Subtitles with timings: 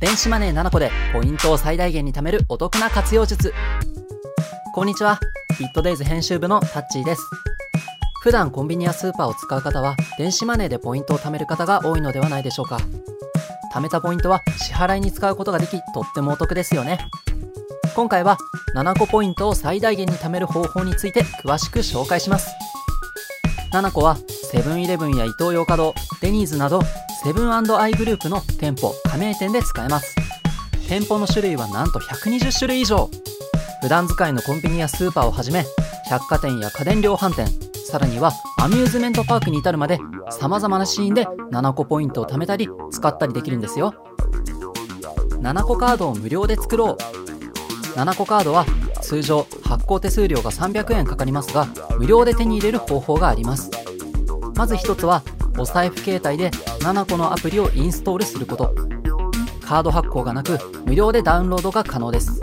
[0.00, 3.52] 電子マネー7個でポイントを最大限に貯めるお得な活用術。
[4.72, 5.18] こんにちは。
[5.58, 7.22] ビットデイズ編集部のタッチーです。
[8.22, 12.78] 普段コンビニやスーパーを使う方は電子マネーでポイントを貯める方が多いのではないでしょうか。
[13.74, 17.00] 貯めたポイントは支払いに使うことができとってもお得ですよね。
[17.96, 18.38] 今回は
[18.76, 22.54] 7個ポイントを最大限に貯める方法について詳しく紹介します。
[23.72, 24.16] 7個は
[24.52, 26.82] セブンイレブンやイトーヨーカドー、デニーズなど
[27.24, 30.14] セブンアイグループの店舗、加盟店で使えます。
[30.88, 33.10] 店舗の種類はなんと120種類以上。
[33.82, 35.64] 普段使いのコンビニやスーパーをはじめ、
[36.08, 37.48] 百貨店や家電量販店、
[37.90, 39.98] さらにはアミューズメントパークに至るまで
[40.30, 43.94] 様々なシーンで7個ポイントを貯めたり使ったりできるんですよ。
[45.40, 46.96] 7個カードを無料で作ろう。
[47.98, 48.64] 7個カードは
[49.02, 51.66] 通常発行手数料が300円かかりますが、
[51.98, 53.70] 無料で手に入れる方法があります。
[54.54, 55.22] まず一つは
[55.58, 58.74] お財布携帯で7個のアプリをインストールすること。
[59.60, 62.40] カード発行がなく、無料でダウンロードが可能です。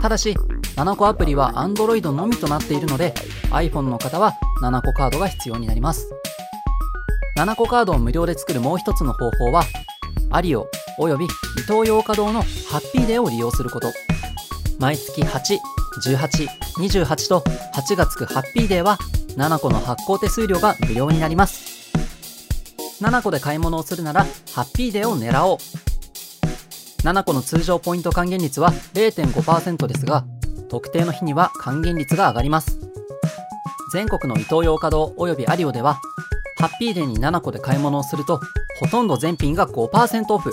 [0.00, 0.34] ただし、
[0.76, 3.14] 7個アプリは Android のみとなっているので、
[3.50, 6.10] iPhone の方は7個カードが必要になります。
[7.38, 9.62] 7個カードを無料で作るもう一つの方法は、
[10.30, 11.28] アリオおよびイ
[11.66, 13.92] トーヨーカドーのハッピーデーを利用すること。
[14.78, 15.58] 毎月8、
[16.16, 16.48] 18、
[16.78, 18.98] 28と8がつくハッピーデーは
[19.36, 21.69] 7個の発行手数料が無料になります。
[23.00, 25.58] 7個で買い物をするなら、ハッピーデーを狙おう。
[27.02, 30.24] 7個の通常ポイント還元率は0.5%ですが、
[30.68, 32.78] 特定の日には還元率が上がります。
[33.92, 35.98] 全国のイトーヨーカドーおよびアリオでは、
[36.58, 38.38] ハッピーデーに7個で買い物をすると、
[38.78, 40.52] ほとんど全品が5%オフ。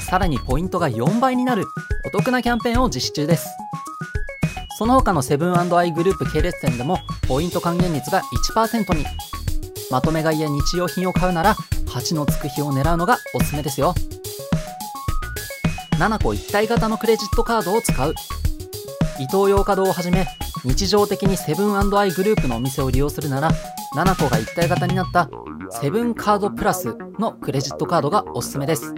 [0.00, 1.64] さらにポイントが4倍になる
[2.06, 3.48] お得なキャンペーンを実施中です。
[4.78, 8.22] その他のセブンアイグループ系列店でもポイント還元率が
[8.54, 9.04] 1%に。
[9.90, 11.56] まとめ買いや日用品を買うなら
[11.96, 13.94] 8のつく日を狙うのがおすすめですよ。
[15.98, 18.14] 7個一体型のクレジットカードを使う。
[19.18, 20.26] イトーヨーカドーをはじめ
[20.62, 23.50] 日常的にセブンアイグループのお店を利用するなら
[23.94, 25.30] 7個が一体型になった
[25.70, 28.92] セブンカードプラスのクレジットカードがおすすめです。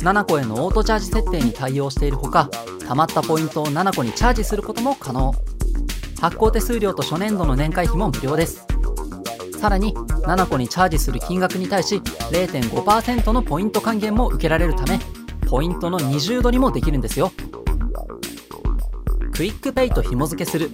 [0.00, 2.50] nanacoへのオートチャージ設定に対応しているほか
[2.80, 5.32] 貯まったポイントを nanacoにチャージすることも可能。
[6.20, 8.71] 発行手数料と初年度の年会費も無料です。
[9.62, 14.98] さらに nanacoにチャージする金額に対し0.5%のポイント還元も受けられるため
[15.48, 17.30] ポイントの二重取りもできるんですよ。
[19.32, 20.70] クイックペイと紐付けする。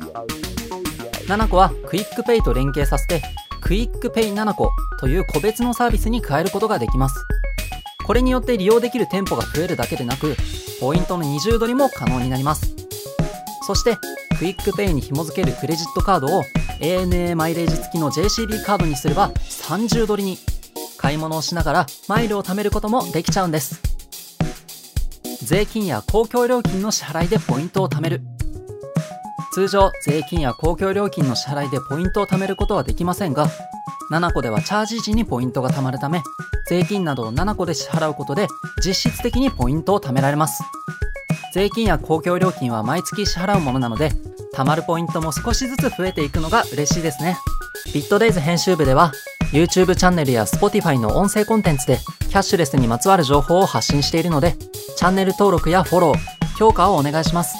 [1.27, 3.21] 7個はクイックペイと連携させて
[3.60, 7.27] クイックペイ nanaco という個別のサービスに変えることができます。
[8.06, 10.34] これによって利用できる店舗が増えるだけでなく
[10.81, 12.75] ポイントの二重取りも可能になります。
[13.66, 13.98] そして
[14.38, 16.43] クイックペイに紐付けるクレジットカードを
[16.81, 20.39] ANA マイレージ付きの JCB カードにすれば三重取りに
[20.97, 23.81] 買い物をしながらマイルを貯めることもできちゃうんです。
[25.43, 28.22] 税金や公共料金の支払いでポイントを貯める。
[29.53, 33.49] 通常税金や公共料金の支払いでポイントを貯めることはできませんが
[34.12, 36.22] 7個ではチャージ時にポイントが貯まるため
[36.69, 38.47] 税金などを7個で支払うことで
[38.84, 40.62] 実質的にポイントを貯められます。
[41.53, 44.10] 税金や公共料金は毎月支払うものなので
[44.54, 47.36] 貯まるポイントも少しずつ増えていくのが嬉しいですね。
[47.94, 49.12] ビットデイズ編集部では
[49.53, 51.98] YouTube チャンネルや Spotify の音声コンテンツで
[52.28, 54.56] キャッシュレスにまつわる情報を発信しているので
[54.97, 57.56] チャンネル登録やフォロー、評価をお願いします。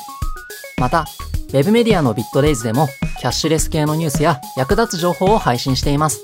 [0.79, 1.07] また、
[1.53, 2.89] Web メディアのビットデイズでも
[3.19, 6.23] キャッシュレス系のニュースや役立つ情報を配信しています。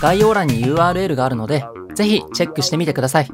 [0.00, 1.64] 概要欄に URL があるので
[1.94, 3.28] ぜひチェックしてみてください。